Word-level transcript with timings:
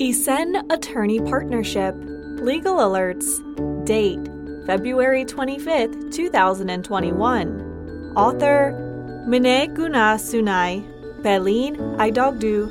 Esin 0.00 0.64
Attorney 0.72 1.20
Partnership. 1.20 1.94
Legal 2.40 2.76
Alerts. 2.76 3.28
Date 3.84 4.30
February 4.66 5.26
25th, 5.26 6.10
2021 6.10 8.14
Author 8.16 8.72
Mine 9.28 9.74
Guna 9.74 10.16
Sunay 10.16 10.82
Berlin 11.22 11.76
Idogdu 11.98 12.66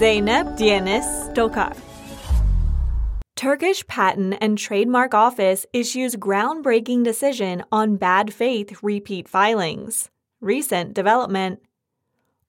Zeynep 0.00 0.58
Deniz 0.58 1.06
Dokar. 1.32 1.78
Turkish 3.36 3.86
Patent 3.86 4.36
and 4.40 4.58
Trademark 4.58 5.14
Office 5.14 5.66
issues 5.72 6.16
groundbreaking 6.16 7.04
decision 7.04 7.62
on 7.70 7.94
bad 7.94 8.34
faith 8.34 8.82
repeat 8.82 9.28
filings. 9.28 10.10
Recent 10.40 10.92
development 10.92 11.60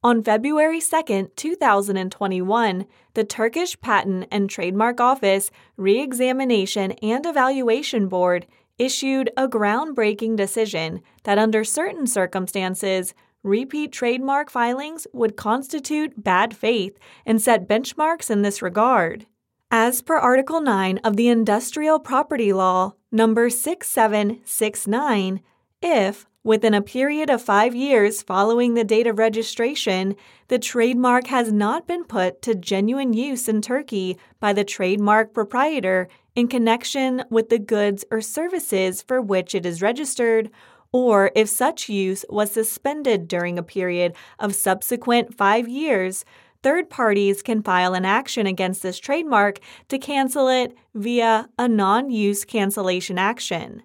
on 0.05 0.21
February 0.21 0.79
2, 0.79 1.31
2021, 1.35 2.85
the 3.15 3.23
Turkish 3.23 3.81
Patent 3.81 4.27
and 4.29 4.47
Trademark 4.47 5.01
Office 5.01 5.49
Re-examination 5.77 6.91
and 7.01 7.25
Evaluation 7.25 8.07
Board 8.07 8.45
issued 8.77 9.31
a 9.35 9.47
groundbreaking 9.47 10.35
decision 10.35 11.01
that 11.23 11.39
under 11.39 11.63
certain 11.63 12.05
circumstances, 12.05 13.15
repeat 13.41 13.91
trademark 13.91 14.51
filings 14.51 15.07
would 15.11 15.35
constitute 15.35 16.23
bad 16.23 16.55
faith 16.55 16.99
and 17.25 17.41
set 17.41 17.67
benchmarks 17.67 18.29
in 18.29 18.43
this 18.43 18.61
regard. 18.61 19.25
As 19.71 20.03
per 20.03 20.17
Article 20.17 20.61
9 20.61 20.99
of 20.99 21.15
the 21.15 21.29
Industrial 21.29 21.97
Property 21.97 22.53
Law, 22.53 22.93
number 23.11 23.49
6769, 23.49 25.41
if 25.81 26.27
Within 26.45 26.75
a 26.75 26.81
period 26.83 27.31
of 27.31 27.41
five 27.41 27.73
years 27.73 28.21
following 28.21 28.75
the 28.75 28.83
date 28.83 29.07
of 29.07 29.17
registration, 29.17 30.15
the 30.47 30.59
trademark 30.59 31.25
has 31.25 31.51
not 31.51 31.87
been 31.87 32.03
put 32.03 32.43
to 32.43 32.53
genuine 32.53 33.13
use 33.13 33.49
in 33.49 33.63
Turkey 33.63 34.19
by 34.39 34.53
the 34.53 34.63
trademark 34.63 35.33
proprietor 35.33 36.07
in 36.35 36.47
connection 36.47 37.23
with 37.31 37.49
the 37.49 37.57
goods 37.57 38.05
or 38.11 38.21
services 38.21 39.01
for 39.01 39.19
which 39.19 39.55
it 39.55 39.65
is 39.65 39.81
registered, 39.81 40.51
or 40.91 41.31
if 41.33 41.49
such 41.49 41.89
use 41.89 42.23
was 42.29 42.51
suspended 42.51 43.27
during 43.27 43.57
a 43.57 43.63
period 43.63 44.13
of 44.37 44.53
subsequent 44.53 45.35
five 45.35 45.67
years, 45.67 46.25
third 46.61 46.91
parties 46.91 47.41
can 47.41 47.63
file 47.63 47.95
an 47.95 48.05
action 48.05 48.45
against 48.45 48.83
this 48.83 48.99
trademark 48.99 49.59
to 49.89 49.97
cancel 49.97 50.47
it 50.47 50.77
via 50.93 51.49
a 51.57 51.67
non 51.67 52.11
use 52.11 52.45
cancellation 52.45 53.17
action 53.17 53.81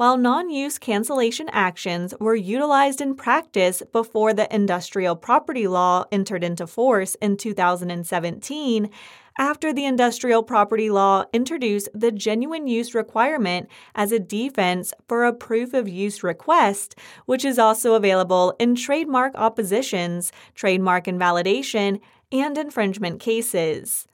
while 0.00 0.16
non 0.16 0.48
use 0.48 0.78
cancellation 0.78 1.46
actions 1.52 2.14
were 2.18 2.34
utilized 2.34 3.02
in 3.02 3.14
practice 3.14 3.82
before 3.92 4.32
the 4.32 4.48
industrial 4.50 5.14
property 5.14 5.66
law 5.66 6.06
entered 6.10 6.42
into 6.42 6.66
force 6.66 7.16
in 7.16 7.36
2017, 7.36 8.88
after 9.38 9.74
the 9.74 9.84
industrial 9.84 10.42
property 10.42 10.88
law 10.88 11.22
introduced 11.34 11.86
the 11.92 12.10
genuine 12.10 12.66
use 12.66 12.94
requirement 12.94 13.68
as 13.94 14.10
a 14.10 14.18
defense 14.18 14.94
for 15.06 15.26
a 15.26 15.34
proof 15.34 15.74
of 15.74 15.86
use 15.86 16.22
request, 16.22 16.94
which 17.26 17.44
is 17.44 17.58
also 17.58 17.92
available 17.92 18.54
in 18.58 18.74
trademark 18.74 19.34
oppositions, 19.34 20.32
trademark 20.54 21.08
invalidation, 21.08 22.00
and 22.32 22.56
infringement 22.56 23.20
cases. 23.20 24.08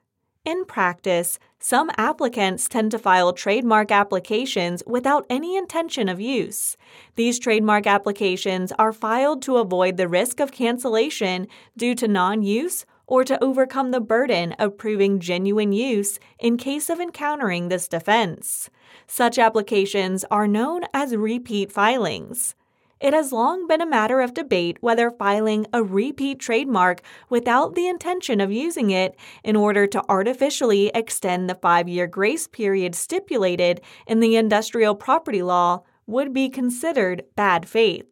In 0.44 0.64
practice, 0.64 1.38
some 1.66 1.90
applicants 1.96 2.68
tend 2.68 2.92
to 2.92 2.96
file 2.96 3.32
trademark 3.32 3.90
applications 3.90 4.84
without 4.86 5.26
any 5.28 5.56
intention 5.56 6.08
of 6.08 6.20
use. 6.20 6.76
These 7.16 7.40
trademark 7.40 7.88
applications 7.88 8.70
are 8.78 8.92
filed 8.92 9.42
to 9.42 9.56
avoid 9.56 9.96
the 9.96 10.06
risk 10.06 10.38
of 10.38 10.52
cancellation 10.52 11.48
due 11.76 11.96
to 11.96 12.06
non 12.06 12.44
use 12.44 12.86
or 13.08 13.24
to 13.24 13.42
overcome 13.42 13.90
the 13.90 14.00
burden 14.00 14.52
of 14.60 14.78
proving 14.78 15.18
genuine 15.18 15.72
use 15.72 16.20
in 16.38 16.56
case 16.56 16.88
of 16.88 17.00
encountering 17.00 17.66
this 17.68 17.88
defense. 17.88 18.70
Such 19.08 19.36
applications 19.36 20.24
are 20.30 20.46
known 20.46 20.82
as 20.94 21.16
repeat 21.16 21.72
filings. 21.72 22.54
It 22.98 23.12
has 23.12 23.30
long 23.30 23.66
been 23.66 23.82
a 23.82 23.86
matter 23.86 24.22
of 24.22 24.32
debate 24.32 24.78
whether 24.80 25.10
filing 25.10 25.66
a 25.70 25.82
repeat 25.82 26.38
trademark 26.38 27.02
without 27.28 27.74
the 27.74 27.88
intention 27.88 28.40
of 28.40 28.50
using 28.50 28.90
it 28.90 29.14
in 29.44 29.54
order 29.54 29.86
to 29.86 30.02
artificially 30.08 30.90
extend 30.94 31.48
the 31.48 31.56
five 31.56 31.88
year 31.88 32.06
grace 32.06 32.46
period 32.46 32.94
stipulated 32.94 33.82
in 34.06 34.20
the 34.20 34.36
industrial 34.36 34.94
property 34.94 35.42
law 35.42 35.82
would 36.06 36.32
be 36.32 36.48
considered 36.48 37.24
bad 37.34 37.68
faith. 37.68 38.06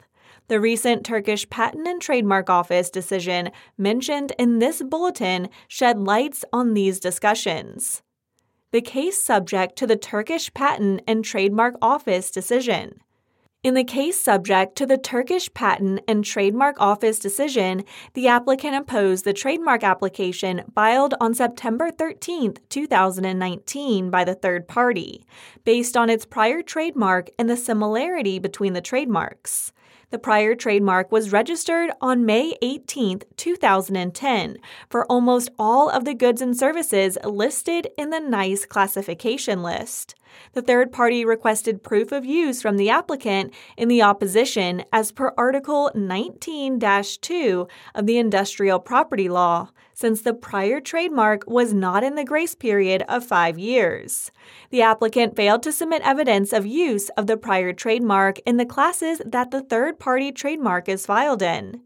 The 0.49 0.61
recent 0.61 1.07
Turkish 1.07 1.49
Patent 1.49 1.89
and 1.89 2.03
Trademark 2.03 2.51
Office 2.51 2.91
decision 2.91 3.51
mentioned 3.79 4.33
in 4.39 4.59
this 4.59 4.83
bulletin 4.83 5.49
shed 5.67 5.99
lights 5.99 6.45
on 6.53 6.75
these 6.75 7.01
discussions. 7.01 8.03
The 8.71 8.83
case 8.83 9.23
subject 9.23 9.77
to 9.77 9.87
the 9.87 9.97
Turkish 9.97 10.53
Patent 10.53 11.01
and 11.07 11.25
Trademark 11.25 11.77
Office 11.81 12.31
decision. 12.31 13.01
In 13.65 13.73
the 13.73 13.83
case 13.83 14.21
subject 14.21 14.77
to 14.77 14.85
the 14.85 14.99
Turkish 14.99 15.53
Patent 15.55 16.03
and 16.07 16.23
Trademark 16.23 16.79
Office 16.79 17.19
decision, 17.19 17.85
the 18.13 18.29
applicant 18.29 18.77
opposed 18.77 19.25
the 19.25 19.33
trademark 19.33 19.83
application 19.83 20.65
filed 20.75 21.15
on 21.19 21.33
September 21.33 21.91
13, 21.91 22.57
2019, 22.69 24.11
by 24.11 24.23
the 24.23 24.35
third 24.35 24.69
party, 24.69 25.25
based 25.65 25.97
on 25.97 26.11
its 26.11 26.27
prior 26.27 26.61
trademark 26.61 27.31
and 27.39 27.49
the 27.49 27.57
similarity 27.57 28.39
between 28.39 28.75
the 28.75 28.83
trademarks. 28.83 29.73
The 30.11 30.19
prior 30.19 30.55
trademark 30.55 31.11
was 31.11 31.33
registered 31.33 31.91
on 32.01 32.27
May 32.27 32.57
18, 32.63 33.23
2010, 33.37 34.59
for 34.89 35.05
almost 35.07 35.51
all 35.59 35.89
of 35.89 36.05
the 36.05 36.15
goods 36.15 36.41
and 36.41 36.57
services 36.57 37.19
listed 37.25 37.89
in 37.97 38.11
the 38.11 38.21
NICE 38.21 38.67
classification 38.67 39.63
list. 39.63 40.15
The 40.53 40.63
third 40.63 40.93
party 40.93 41.25
requested 41.25 41.83
proof 41.83 42.13
of 42.13 42.25
use 42.25 42.61
from 42.61 42.77
the 42.77 42.91
applicant 42.91 43.53
in 43.77 43.89
the 43.89 44.03
opposition 44.03 44.85
as 44.93 45.13
per 45.13 45.33
Article 45.37 45.91
19 45.95 46.81
2 46.81 47.69
of 47.95 48.07
the 48.07 48.19
Industrial 48.19 48.79
Property 48.79 49.29
Law, 49.29 49.71
since 49.95 50.21
the 50.21 50.35
prior 50.35 50.81
trademark 50.81 51.45
was 51.47 51.73
not 51.73 52.05
in 52.05 52.15
the 52.15 52.25
grace 52.25 52.55
period 52.55 53.03
of 53.09 53.25
five 53.25 53.59
years. 53.59 54.31
The 54.71 54.83
applicant 54.83 55.37
failed 55.37 55.63
to 55.63 55.73
submit 55.73 56.03
evidence 56.03 56.53
of 56.53 56.67
use 56.67 57.09
of 57.11 57.27
the 57.27 57.37
prior 57.37 57.73
trademark 57.73 58.39
in 58.41 58.59
the 58.59 58.67
classes 58.67 59.23
that 59.25 59.51
the 59.51 59.63
third 59.63 59.99
party 59.99 60.33
trademark 60.33 60.89
is 60.89 61.07
filed 61.07 61.43
in. 61.43 61.81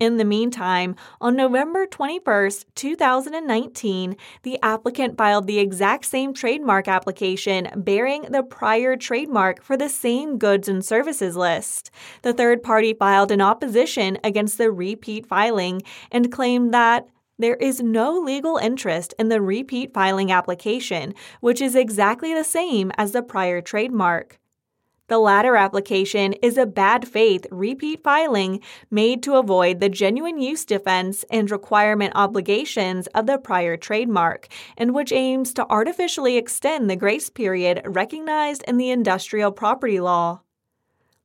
In 0.00 0.16
the 0.16 0.24
meantime, 0.24 0.96
on 1.20 1.36
November 1.36 1.86
21, 1.86 2.50
2019, 2.74 4.16
the 4.42 4.58
applicant 4.60 5.16
filed 5.16 5.46
the 5.46 5.60
exact 5.60 6.04
same 6.04 6.34
trademark 6.34 6.88
application 6.88 7.68
bearing 7.76 8.22
the 8.22 8.42
prior 8.42 8.96
trademark 8.96 9.62
for 9.62 9.76
the 9.76 9.88
same 9.88 10.36
goods 10.36 10.68
and 10.68 10.84
services 10.84 11.36
list. 11.36 11.92
The 12.22 12.32
third 12.32 12.62
party 12.64 12.92
filed 12.92 13.30
an 13.30 13.40
opposition 13.40 14.18
against 14.24 14.58
the 14.58 14.72
repeat 14.72 15.26
filing 15.26 15.80
and 16.10 16.32
claimed 16.32 16.74
that 16.74 17.08
there 17.38 17.56
is 17.56 17.82
no 17.82 18.12
legal 18.18 18.56
interest 18.56 19.14
in 19.18 19.28
the 19.28 19.40
repeat 19.40 19.92
filing 19.92 20.30
application, 20.30 21.14
which 21.40 21.60
is 21.60 21.74
exactly 21.74 22.32
the 22.32 22.44
same 22.44 22.92
as 22.96 23.12
the 23.12 23.22
prior 23.22 23.60
trademark. 23.60 24.38
The 25.08 25.18
latter 25.18 25.54
application 25.54 26.32
is 26.34 26.56
a 26.56 26.64
bad 26.64 27.06
faith 27.06 27.46
repeat 27.50 28.02
filing 28.02 28.60
made 28.90 29.22
to 29.24 29.34
avoid 29.34 29.80
the 29.80 29.90
genuine 29.90 30.40
use 30.40 30.64
defense 30.64 31.26
and 31.30 31.50
requirement 31.50 32.14
obligations 32.14 33.06
of 33.08 33.26
the 33.26 33.36
prior 33.36 33.76
trademark, 33.76 34.48
and 34.78 34.94
which 34.94 35.12
aims 35.12 35.52
to 35.54 35.68
artificially 35.68 36.38
extend 36.38 36.88
the 36.88 36.96
grace 36.96 37.28
period 37.28 37.82
recognized 37.84 38.64
in 38.66 38.78
the 38.78 38.90
industrial 38.90 39.52
property 39.52 40.00
law. 40.00 40.40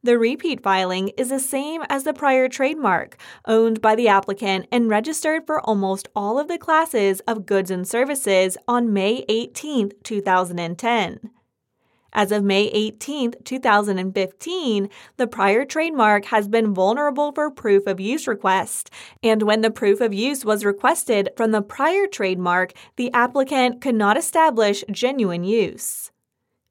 The 0.02 0.18
repeat 0.18 0.64
filing 0.64 1.10
is 1.18 1.28
the 1.28 1.42
same 1.42 1.84
as 1.90 2.06
the 2.06 2.14
prior 2.14 2.48
trademark, 2.48 3.18
owned 3.46 3.82
by 3.82 3.96
the 3.96 4.08
applicant 4.08 4.66
and 4.72 4.90
registered 4.90 5.46
for 5.46 5.60
almost 5.60 6.08
all 6.16 6.40
of 6.40 6.48
the 6.48 6.58
classes 6.58 7.20
of 7.28 7.46
goods 7.46 7.70
and 7.70 7.86
services 7.86 8.58
on 8.66 8.94
May 8.94 9.26
18, 9.28 9.92
2010. 10.02 11.32
As 12.14 12.32
of 12.32 12.46
May 12.46 12.68
18, 12.68 13.34
2015, 13.44 14.90
the 15.18 15.28
prior 15.28 15.66
trademark 15.66 16.26
has 16.26 16.48
been 16.48 16.74
vulnerable 16.74 17.34
for 17.34 17.52
proof 17.52 17.86
of 17.86 18.00
use 18.00 18.26
request, 18.26 18.90
and 19.22 19.44
when 19.44 19.60
the 19.62 19.70
proof 19.70 20.00
of 20.00 20.14
use 20.14 20.46
was 20.46 20.64
requested 20.64 21.30
from 21.36 21.52
the 21.52 21.62
prior 21.62 22.08
trademark, 22.08 22.72
the 22.96 23.12
applicant 23.12 23.82
could 23.82 23.96
not 23.96 24.16
establish 24.16 24.84
genuine 24.90 25.44
use. 25.44 26.09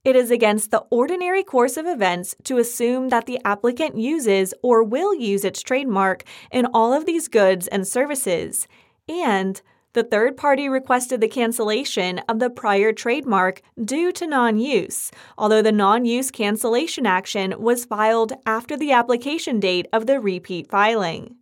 It 0.08 0.16
is 0.16 0.30
against 0.30 0.70
the 0.70 0.86
ordinary 0.88 1.44
course 1.44 1.76
of 1.76 1.84
events 1.84 2.34
to 2.44 2.56
assume 2.56 3.10
that 3.10 3.26
the 3.26 3.38
applicant 3.44 3.98
uses 3.98 4.54
or 4.62 4.82
will 4.82 5.14
use 5.14 5.44
its 5.44 5.60
trademark 5.60 6.24
in 6.50 6.64
all 6.72 6.94
of 6.94 7.04
these 7.04 7.28
goods 7.28 7.66
and 7.66 7.86
services, 7.86 8.66
and 9.06 9.60
the 9.92 10.02
third 10.02 10.38
party 10.38 10.66
requested 10.66 11.20
the 11.20 11.28
cancellation 11.28 12.20
of 12.20 12.38
the 12.38 12.48
prior 12.48 12.90
trademark 12.90 13.60
due 13.84 14.10
to 14.12 14.26
non 14.26 14.58
use, 14.58 15.10
although 15.36 15.60
the 15.60 15.72
non 15.72 16.06
use 16.06 16.30
cancellation 16.30 17.04
action 17.04 17.54
was 17.58 17.84
filed 17.84 18.32
after 18.46 18.78
the 18.78 18.92
application 18.92 19.60
date 19.60 19.88
of 19.92 20.06
the 20.06 20.20
repeat 20.20 20.70
filing. 20.70 21.36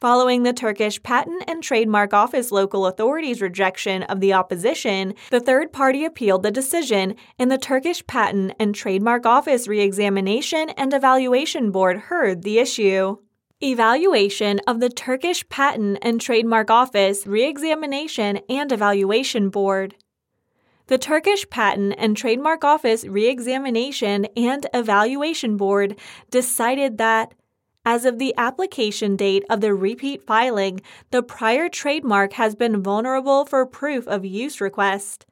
Following 0.00 0.44
the 0.44 0.54
Turkish 0.54 1.02
Patent 1.02 1.44
and 1.46 1.62
Trademark 1.62 2.14
Office 2.14 2.50
local 2.50 2.86
authorities' 2.86 3.42
rejection 3.42 4.02
of 4.04 4.20
the 4.20 4.32
opposition, 4.32 5.12
the 5.28 5.40
third 5.40 5.74
party 5.74 6.06
appealed 6.06 6.42
the 6.42 6.50
decision, 6.50 7.16
and 7.38 7.52
the 7.52 7.58
Turkish 7.58 8.06
Patent 8.06 8.54
and 8.58 8.74
Trademark 8.74 9.26
Office 9.26 9.68
Reexamination 9.68 10.70
and 10.70 10.94
Evaluation 10.94 11.70
Board 11.70 11.98
heard 11.98 12.44
the 12.44 12.58
issue. 12.58 13.18
Evaluation 13.62 14.58
of 14.66 14.80
the 14.80 14.88
Turkish 14.88 15.46
Patent 15.50 15.98
and 16.00 16.18
Trademark 16.18 16.70
Office 16.70 17.26
Reexamination 17.26 18.40
and 18.48 18.72
Evaluation 18.72 19.50
Board. 19.50 19.96
The 20.86 20.96
Turkish 20.96 21.48
Patent 21.50 21.94
and 21.98 22.16
Trademark 22.16 22.64
Office 22.64 23.04
Reexamination 23.04 24.24
and 24.34 24.66
Evaluation 24.72 25.58
Board 25.58 25.96
decided 26.30 26.96
that 26.96 27.34
as 27.84 28.04
of 28.04 28.18
the 28.18 28.34
application 28.36 29.16
date 29.16 29.44
of 29.48 29.60
the 29.60 29.74
repeat 29.74 30.22
filing, 30.26 30.80
the 31.10 31.22
prior 31.22 31.68
trademark 31.68 32.34
has 32.34 32.54
been 32.54 32.82
vulnerable 32.82 33.44
for 33.44 33.64
proof 33.64 34.06
of 34.06 34.24
use 34.24 34.60
request. 34.60 35.26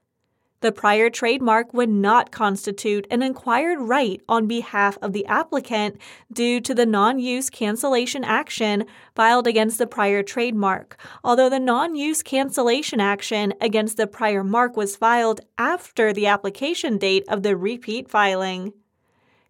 The 0.60 0.72
prior 0.72 1.08
trademark 1.08 1.72
would 1.72 1.88
not 1.88 2.32
constitute 2.32 3.06
an 3.12 3.22
acquired 3.22 3.78
right 3.80 4.20
on 4.28 4.48
behalf 4.48 4.98
of 5.00 5.12
the 5.12 5.24
applicant 5.26 5.98
due 6.32 6.60
to 6.62 6.74
the 6.74 6.86
non 6.86 7.20
use 7.20 7.48
cancellation 7.48 8.24
action 8.24 8.84
filed 9.14 9.46
against 9.46 9.78
the 9.78 9.86
prior 9.86 10.24
trademark, 10.24 11.00
although 11.22 11.48
the 11.48 11.60
non 11.60 11.94
use 11.94 12.24
cancellation 12.24 12.98
action 12.98 13.54
against 13.60 13.96
the 13.96 14.08
prior 14.08 14.42
mark 14.42 14.76
was 14.76 14.96
filed 14.96 15.42
after 15.58 16.12
the 16.12 16.26
application 16.26 16.98
date 16.98 17.24
of 17.28 17.44
the 17.44 17.56
repeat 17.56 18.10
filing. 18.10 18.72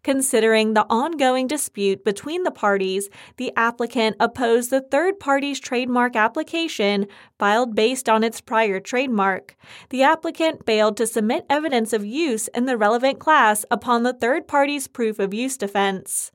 Considering 0.09 0.73
the 0.73 0.87
ongoing 0.89 1.47
dispute 1.47 2.03
between 2.03 2.43
the 2.43 2.51
parties, 2.51 3.11
the 3.37 3.53
applicant 3.59 4.17
opposed 4.19 4.71
the 4.71 4.81
third 4.81 5.21
party's 5.21 5.61
trademark 5.61 6.17
application 6.17 7.07
filed 7.39 7.75
based 7.75 8.09
on 8.09 8.25
its 8.25 8.41
prior 8.41 8.81
trademark. 8.81 9.55
The 9.91 10.03
applicant 10.05 10.65
failed 10.65 10.97
to 10.97 11.07
submit 11.07 11.45
evidence 11.51 11.93
of 11.93 12.07
use 12.07 12.49
in 12.55 12.65
the 12.65 12.79
relevant 12.79 13.19
class 13.19 13.67
upon 13.71 14.03
the 14.03 14.15
third 14.15 14.49
party's 14.49 14.89
proof 14.89 15.19
of 15.19 15.35
use 15.35 15.59
defense. 15.59 16.33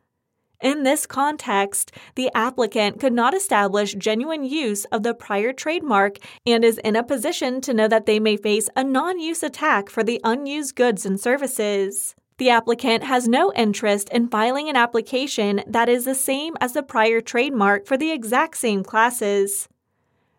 In 0.61 0.83
this 0.83 1.07
context, 1.07 1.91
the 2.13 2.29
applicant 2.35 2.99
could 2.99 3.11
not 3.11 3.33
establish 3.33 3.95
genuine 3.95 4.43
use 4.43 4.85
of 4.91 5.01
the 5.01 5.15
prior 5.15 5.51
trademark 5.51 6.17
and 6.45 6.63
is 6.63 6.77
in 6.77 6.95
a 6.95 7.01
position 7.01 7.59
to 7.61 7.73
know 7.73 7.87
that 7.87 8.05
they 8.05 8.19
may 8.19 8.37
face 8.37 8.69
a 8.75 8.83
non 8.83 9.19
use 9.19 9.41
attack 9.41 9.89
for 9.89 10.03
the 10.03 10.21
unused 10.23 10.75
goods 10.75 11.07
and 11.07 11.19
services. 11.19 12.13
The 12.43 12.49
applicant 12.49 13.05
has 13.05 13.25
no 13.25 13.53
interest 13.53 14.09
in 14.09 14.27
filing 14.27 14.67
an 14.67 14.75
application 14.75 15.63
that 15.65 15.87
is 15.87 16.03
the 16.03 16.13
same 16.13 16.57
as 16.59 16.73
the 16.73 16.83
prior 16.83 17.21
trademark 17.21 17.85
for 17.85 17.95
the 17.95 18.11
exact 18.11 18.57
same 18.57 18.83
classes. 18.83 19.69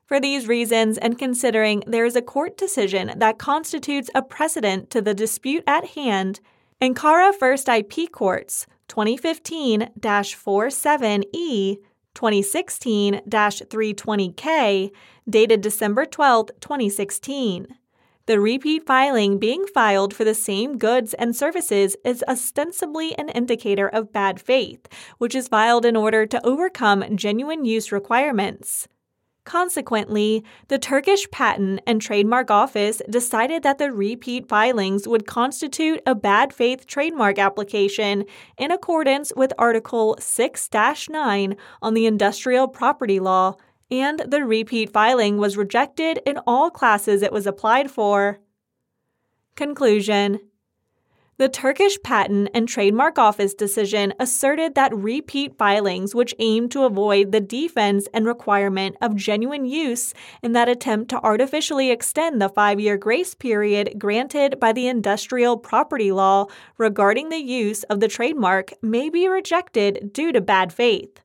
For 0.05 0.21
these 0.21 0.47
reasons, 0.47 0.99
and 0.99 1.19
considering 1.19 1.83
there 1.87 2.05
is 2.05 2.15
a 2.15 2.21
court 2.21 2.59
decision 2.59 3.15
that 3.17 3.39
constitutes 3.39 4.11
a 4.15 4.21
precedent 4.21 4.91
to 4.91 5.01
the 5.01 5.15
dispute 5.15 5.65
at 5.67 5.93
hand, 5.97 6.41
Ankara 6.79 7.35
First 7.35 7.71
IP 7.71 8.13
Courts 8.13 8.67
2015 8.89 9.89
47E 9.99 11.77
2016 12.13 13.21
320K, 13.27 14.91
dated 15.27 15.63
December 15.63 16.05
12, 16.05 16.51
2016 16.61 17.67
the 18.27 18.41
repeat 18.41 18.87
filing 18.87 19.39
being 19.39 19.67
filed 19.67 20.15
for 20.15 20.25
the 20.25 20.35
same 20.35 20.79
goods 20.79 21.13
and 21.15 21.37
services 21.37 21.95
is 22.05 22.25
ostensibly 22.27 23.17
an 23.19 23.29
indicator 23.29 23.87
of 23.87 24.13
bad 24.13 24.41
faith, 24.41 24.89
which 25.19 25.35
is 25.35 25.49
filed 25.49 25.85
in 25.85 25.95
order 25.95 26.25
to 26.25 26.47
overcome 26.47 27.17
genuine 27.17 27.67
use 27.67 27.93
requirements. 27.93 28.89
Consequently, 29.45 30.43
the 30.69 30.79
Turkish 30.79 31.31
Patent 31.31 31.83
and 31.87 32.01
Trademark 32.01 32.51
Office 32.51 33.03
decided 33.11 33.63
that 33.63 33.77
the 33.77 33.93
repeat 33.93 34.49
filings 34.49 35.07
would 35.07 35.27
constitute 35.27 36.01
a 36.07 36.15
bad 36.15 36.55
faith 36.55 36.87
trademark 36.87 37.39
application 37.39 38.25
in 38.57 38.71
accordance 38.71 39.35
with 39.37 39.53
Article 39.59 40.17
6 40.19 40.71
9 41.11 41.57
on 41.83 41.93
the 41.93 42.07
Industrial 42.07 42.67
Property 42.67 43.21
Law 43.21 43.57
and 44.01 44.21
the 44.27 44.45
repeat 44.45 44.91
filing 44.91 45.39
was 45.39 45.57
rejected 45.57 46.21
in 46.27 46.39
all 46.47 46.71
classes 46.71 47.23
it 47.23 47.33
was 47.33 47.47
applied 47.47 47.91
for. 47.91 48.39
Conclusion 49.57 50.41
the 51.37 51.49
Turkish 51.49 52.01
Patent 52.05 52.49
and 52.55 52.69
Trademark 52.69 53.19
Office 53.19 53.55
decision 53.55 54.15
asserted 54.21 54.77
that 54.77 54.95
repeat 54.95 55.59
filings, 55.59 56.15
which 56.15 56.33
aim 56.39 56.69
to 56.69 56.85
avoid 56.85 57.33
the 57.33 57.41
defense 57.41 58.07
and 58.15 58.25
requirement 58.25 58.97
of 59.03 59.17
genuine 59.17 59.67
use 59.67 60.15
in 60.45 60.53
that 60.53 60.69
attempt 60.69 61.11
to 61.11 61.21
artificially 61.25 61.91
extend 61.91 62.41
the 62.41 62.49
five 62.49 62.79
year 62.79 62.97
grace 62.97 63.35
period 63.35 63.95
granted 63.99 64.61
by 64.61 64.73
the 64.73 64.87
industrial 64.87 65.57
property 65.57 66.13
law 66.13 66.47
regarding 66.79 67.31
the 67.31 67.43
use 67.43 67.83
of 67.85 67.99
the 67.99 68.07
trademark, 68.07 68.73
may 68.81 69.11
be 69.11 69.27
rejected 69.27 70.13
due 70.13 70.31
to 70.31 70.41
bad 70.41 70.73
faith. 70.73 71.21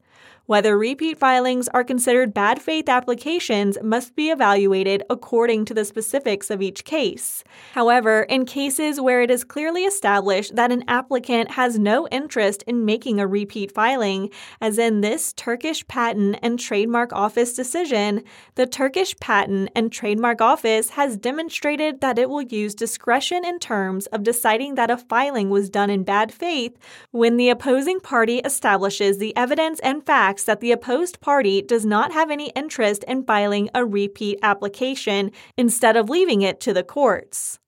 Whether 0.50 0.80
repeat 0.80 1.19
filings 1.19 1.68
are 1.75 1.84
considered 1.84 2.34
bad 2.34 2.60
faith 2.60 2.90
applications 2.90 3.78
must 3.84 4.16
be 4.16 4.31
evaluated 4.31 5.04
according 5.07 5.66
to 5.66 5.75
the 5.75 5.86
specifics 5.86 6.50
of 6.50 6.60
each 6.60 6.86
case. 6.86 7.44
However, 7.74 8.24
in 8.24 8.48
cases 8.48 9.00
where 9.00 9.22
it 9.22 9.30
is 9.30 9.44
clearly 9.44 9.84
established 9.84 10.56
that 10.56 10.72
an 10.72 10.86
applicant 10.88 11.51
has 11.51 11.78
no 11.78 12.07
interest 12.07 12.63
in 12.66 12.84
making 12.84 13.19
a 13.19 13.28
repeat 13.28 13.72
filing, 13.72 14.31
as 14.60 14.80
in 14.80 15.01
this 15.01 15.34
Turkish 15.34 15.88
Patent 15.88 16.40
and 16.42 16.60
Trademark 16.60 17.13
Office 17.13 17.54
decision, 17.54 18.24
the 18.56 18.66
Turkish 18.66 19.16
Patent 19.19 19.69
and 19.75 19.92
Trademark 19.92 20.42
Office 20.42 20.90
has 20.90 21.16
demonstrated 21.16 22.01
that 22.01 22.18
it 22.18 22.28
will 22.28 22.42
use 22.42 22.74
discretion 22.74 23.46
in 23.46 23.60
terms 23.60 24.07
of 24.07 24.24
deciding 24.24 24.74
that 24.74 24.90
a 24.90 24.98
filing 24.98 25.51
was 25.51 25.69
done 25.69 25.92
in 25.92 26.01
bad 26.01 26.31
faith 26.31 26.75
when 27.12 27.38
the 27.38 27.50
opposing 27.50 28.00
party 28.00 28.40
establishes 28.40 29.19
the 29.19 29.38
evidence 29.38 29.80
and 29.81 30.04
facts 30.04 30.38
facts 30.39 30.45
that 30.45 30.62
the 30.62 30.71
opposed 30.71 31.19
party 31.19 31.62
does 31.62 31.86
not 31.86 32.13
have 32.13 32.31
any 32.31 32.50
interest 32.56 33.03
in 33.07 33.24
filing 33.24 33.69
a 33.75 33.83
repeat 33.83 34.39
application 34.41 35.31
instead 35.57 35.97
of 35.97 36.09
leaving 36.09 36.41
it 36.41 36.62
to 36.62 36.74
the 36.74 36.83
courts. 36.83 37.59